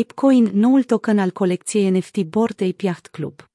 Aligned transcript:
ApeCoin, 0.00 0.50
noul 0.52 0.82
token 0.82 1.18
al 1.18 1.30
colecției 1.30 1.90
NFT 1.90 2.22
Bored 2.22 2.60
Ape 2.60 2.86
Yacht 2.86 3.06
Club. 3.06 3.50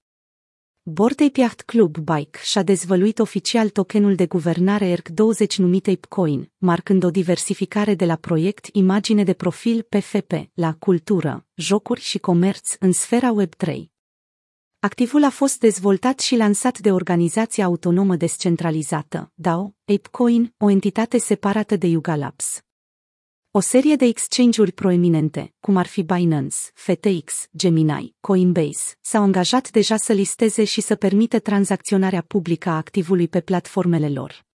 Bored 0.84 1.22
Ape 1.22 1.40
Yacht 1.40 1.62
Club 1.62 1.98
Bike 1.98 2.40
și-a 2.44 2.64
dezvăluit 2.64 3.20
oficial 3.20 3.70
tokenul 3.70 4.16
de 4.16 4.26
guvernare 4.26 4.94
ERC20 4.96 5.56
numit 5.56 5.88
ApeCoin, 5.88 6.52
marcând 6.58 7.04
o 7.04 7.12
diversificare 7.12 7.96
de 7.96 8.06
la 8.06 8.16
proiect 8.16 8.68
imagine 8.72 9.24
de 9.24 9.34
profil 9.34 9.86
PFP 9.90 10.32
la 10.54 10.74
cultură, 10.74 11.46
jocuri 11.56 12.02
și 12.02 12.18
comerț 12.18 12.76
în 12.80 12.92
sfera 12.92 13.36
Web3. 13.42 13.84
Activul 14.80 15.24
a 15.24 15.30
fost 15.30 15.60
dezvoltat 15.60 16.20
și 16.20 16.36
lansat 16.36 16.80
de 16.80 16.92
organizația 16.92 17.66
autonomă 17.66 18.16
descentralizată, 18.16 19.32
DAO, 19.34 19.74
ApeCoin, 19.86 20.54
o 20.58 20.70
entitate 20.70 21.18
separată 21.18 21.76
de 21.76 21.88
Yuga 21.88 22.16
Labs. 22.16 22.62
O 23.58 23.60
serie 23.60 23.96
de 23.96 24.06
exchange-uri 24.06 24.72
proeminente, 24.72 25.54
cum 25.60 25.78
ar 25.78 25.86
fi 25.86 26.04
Binance, 26.04 26.56
FTX, 26.74 27.48
Gemini, 27.56 28.16
Coinbase, 28.20 28.96
s-au 29.02 29.24
angajat 29.24 29.72
deja 29.72 29.96
să 29.96 30.14
listeze 30.14 30.64
și 30.64 30.82
să 30.82 30.96
permită 30.96 31.40
tranzacționarea 31.40 32.22
publică 32.22 32.70
a 32.70 32.76
activului 32.76 33.28
pe 33.28 33.42
platformele 33.42 34.10
lor. 34.10 34.46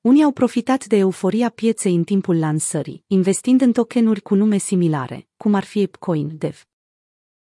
Unii 0.00 0.22
au 0.22 0.30
profitat 0.30 0.86
de 0.86 0.96
euforia 0.96 1.48
pieței 1.48 1.94
în 1.94 2.04
timpul 2.04 2.38
lansării, 2.38 3.04
investind 3.06 3.60
în 3.60 3.72
tokenuri 3.72 4.20
cu 4.20 4.34
nume 4.34 4.56
similare, 4.56 5.28
cum 5.36 5.54
ar 5.54 5.64
fi 5.64 5.82
ApeCoin 5.82 6.36
Dev. 6.38 6.64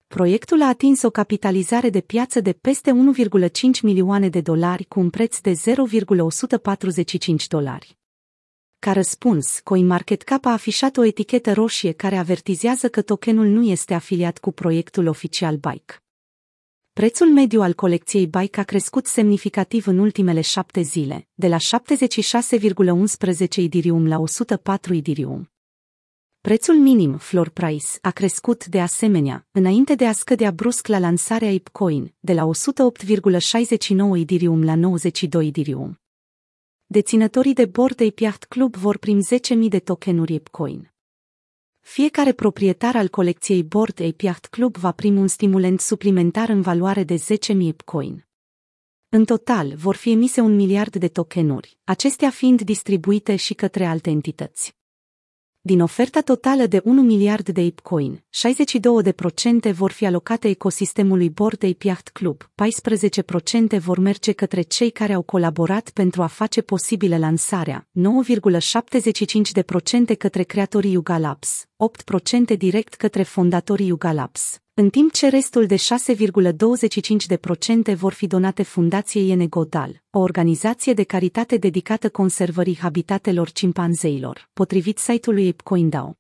Proiectul 0.06 0.62
a 0.62 0.69
atins 0.69 1.03
o 1.03 1.11
capitalizare 1.11 1.91
de 1.91 2.01
piață 2.01 2.41
de 2.41 2.53
peste 2.53 2.91
1,5 2.91 3.80
milioane 3.83 4.28
de 4.28 4.41
dolari 4.41 4.84
cu 4.84 5.01
un 5.01 5.11
preț 5.11 5.39
de 5.39 5.53
0,145 5.53 7.47
dolari. 7.47 8.01
Ca 8.84 8.92
răspuns, 8.92 9.60
CoinMarketCap 9.64 10.45
a 10.45 10.52
afișat 10.52 10.96
o 10.96 11.04
etichetă 11.04 11.52
roșie 11.52 11.92
care 11.92 12.16
avertizează 12.16 12.88
că 12.88 13.02
tokenul 13.02 13.46
nu 13.46 13.62
este 13.62 13.95
afiliat 13.95 14.38
cu 14.38 14.52
proiectul 14.52 15.06
oficial 15.06 15.56
Bike. 15.56 16.02
Prețul 16.92 17.32
mediu 17.32 17.62
al 17.62 17.74
colecției 17.74 18.27
Bike 18.27 18.61
a 18.61 18.62
crescut 18.62 19.06
semnificativ 19.06 19.86
în 19.86 19.98
ultimele 19.98 20.41
șapte 20.41 20.80
zile, 20.80 21.28
de 21.34 21.48
la 21.48 21.56
76,11 21.56 23.55
Idirium 23.56 24.06
la 24.06 24.19
104 24.19 24.94
Idirium. 24.94 25.50
Prețul 26.41 26.74
minim, 26.74 27.17
floor 27.17 27.48
price, 27.48 27.86
a 28.00 28.11
crescut 28.11 28.67
de 28.67 28.80
asemenea, 28.80 29.46
înainte 29.50 29.94
de 29.94 30.06
a 30.06 30.12
scădea 30.12 30.50
brusc 30.50 30.86
la 30.86 30.98
lansarea 30.98 31.50
ApeCoin, 31.50 32.14
de 32.20 32.33
la 32.33 32.50
108,69 32.50 34.17
Idirium 34.17 34.64
la 34.64 34.74
92 34.74 35.46
Idirium. 35.46 36.02
Deținătorii 36.93 37.53
de 37.55 37.67
bord 37.67 38.01
Ape 38.01 38.23
Yacht 38.23 38.45
Club 38.45 38.77
vor 38.77 38.98
primi 38.98 39.23
10.000 39.65 39.69
de 39.69 39.79
tokenuri 39.79 40.35
ApeCoin. 40.35 40.93
Fiecare 41.81 42.33
proprietar 42.33 42.97
al 42.97 43.09
colecției 43.09 43.62
Board 43.65 44.01
Ape 44.01 44.25
Yacht 44.25 44.47
Club 44.47 44.77
va 44.77 44.93
primi 44.93 45.19
un 45.19 45.27
stimulent 45.27 45.81
suplimentar 45.81 46.48
în 46.48 46.61
valoare 46.61 47.05
de 47.05 47.15
10.000 47.15 47.69
ApeCoin. 47.70 48.27
În 49.09 49.25
total, 49.25 49.75
vor 49.75 49.97
fi 49.97 50.11
emise 50.11 50.41
un 50.41 50.55
miliard 50.55 50.97
de 50.97 51.09
tokenuri, 51.09 51.79
acestea 51.85 52.31
fiind 52.31 52.61
distribuite 52.61 53.37
și 53.37 53.55
către 53.55 53.85
alte 53.85 54.11
entități. 54.11 54.81
Din 55.64 55.80
oferta 55.80 56.20
totală 56.20 56.66
de 56.66 56.80
1 56.84 57.02
miliard 57.02 57.48
de 57.48 57.60
ApeCoin, 57.60 58.24
62% 59.70 59.72
vor 59.72 59.91
fi 59.91 60.06
alocate 60.06 60.48
ecosistemului 60.48 61.30
Board 61.30 61.64
Ape 61.64 61.86
Yacht 61.86 62.08
Club, 62.08 62.42
14% 63.77 63.78
vor 63.78 63.98
merge 63.98 64.33
către 64.33 64.62
cei 64.62 64.90
care 64.90 65.12
au 65.12 65.22
colaborat 65.22 65.90
pentru 65.90 66.22
a 66.22 66.27
face 66.27 66.60
posibilă 66.60 67.18
lansarea, 67.18 67.88
9,75% 70.12 70.16
către 70.18 70.42
creatorii 70.42 70.92
Yuga 70.92 71.18
Labs, 71.18 71.64
8% 72.55 72.56
direct 72.56 72.94
către 72.94 73.22
fondatorii 73.22 73.86
Yuga 73.86 74.12
Labs, 74.12 74.62
în 74.75 74.91
timp 74.91 75.12
ce 75.12 75.28
restul 75.28 75.67
de 75.67 75.77
6,25% 75.77 77.97
vor 77.97 78.12
fi 78.12 78.27
donate 78.27 78.62
Fundației 78.62 79.29
Iene 79.29 79.47
Godal, 79.47 80.03
o 80.11 80.19
organizație 80.19 80.92
de 80.92 81.03
caritate 81.03 81.57
dedicată 81.57 82.11
conservării 82.11 82.79
habitatelor 82.79 83.51
cimpanzeilor, 83.51 84.48
potrivit 84.52 84.98
site-ului 84.98 85.48
ApeCoinDAO. 85.48 86.17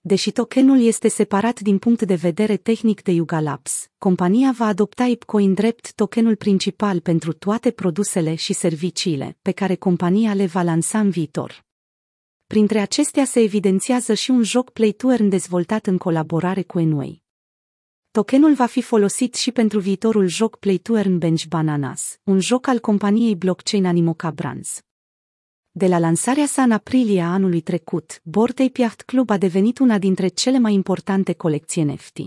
Deși 0.00 0.30
tokenul 0.30 0.80
este 0.80 1.08
separat 1.08 1.60
din 1.60 1.78
punct 1.78 2.02
de 2.02 2.14
vedere 2.14 2.56
tehnic 2.56 3.02
de 3.02 3.12
Yuga 3.12 3.40
Labs, 3.40 3.90
compania 3.98 4.54
va 4.56 4.66
adopta 4.66 5.04
ApeCoin 5.04 5.54
drept 5.54 5.92
tokenul 5.92 6.36
principal 6.36 7.00
pentru 7.00 7.32
toate 7.32 7.70
produsele 7.70 8.34
și 8.34 8.52
serviciile 8.52 9.36
pe 9.42 9.52
care 9.52 9.74
compania 9.74 10.34
le 10.34 10.46
va 10.46 10.62
lansa 10.62 10.98
în 10.98 11.10
viitor. 11.10 11.64
Printre 12.46 12.78
acestea 12.78 13.24
se 13.24 13.40
evidențiază 13.40 14.14
și 14.14 14.30
un 14.30 14.42
joc 14.42 14.70
Play 14.70 14.92
to 14.92 15.10
Earn 15.10 15.28
dezvoltat 15.28 15.86
în 15.86 15.98
colaborare 15.98 16.62
cu 16.62 16.78
Enway. 16.78 17.26
Tokenul 18.18 18.54
va 18.54 18.66
fi 18.66 18.82
folosit 18.82 19.34
și 19.34 19.52
pentru 19.52 19.80
viitorul 19.80 20.26
joc 20.26 20.56
Play 20.56 20.76
to 20.76 20.96
Earn 20.96 21.18
Bench 21.18 21.44
Bananas, 21.48 22.18
un 22.22 22.40
joc 22.40 22.66
al 22.66 22.78
companiei 22.78 23.36
blockchain 23.36 23.86
Animoca 23.86 24.30
Brands. 24.30 24.80
De 25.70 25.86
la 25.86 25.98
lansarea 25.98 26.46
sa 26.46 26.62
în 26.62 26.70
aprilie 26.70 27.20
a 27.20 27.32
anului 27.32 27.60
trecut, 27.60 28.20
Bored 28.24 28.60
Ape 28.60 28.80
Yacht 28.80 29.02
Club 29.02 29.30
a 29.30 29.36
devenit 29.36 29.78
una 29.78 29.98
dintre 29.98 30.28
cele 30.28 30.58
mai 30.58 30.72
importante 30.72 31.32
colecții 31.32 31.82
NFT. 31.82 32.18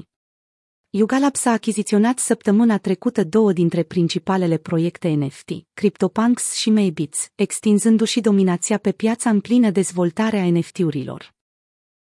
Yuga 0.90 1.18
Labs 1.18 1.46
a 1.46 1.52
achiziționat 1.52 2.20
săptămâna 2.20 2.78
trecută 2.78 3.24
două 3.24 3.54
dintre 3.54 3.84
principalele 3.84 4.58
proiecte 4.58 5.10
NFT, 5.10 5.52
CryptoPunks 5.74 6.54
și 6.54 6.70
Maybits, 6.70 7.32
extinzându-și 7.36 8.22
dominația 8.22 8.78
pe 8.78 8.92
piața 8.92 9.30
în 9.30 9.40
plină 9.40 9.70
dezvoltare 9.70 10.40
a 10.40 10.52
NFT-urilor. 10.52 11.40